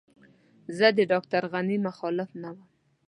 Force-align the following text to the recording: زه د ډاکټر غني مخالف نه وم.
زه 0.77 0.87
د 0.97 0.99
ډاکټر 1.11 1.43
غني 1.53 1.77
مخالف 1.87 2.29
نه 2.41 2.49
وم. 2.55 2.65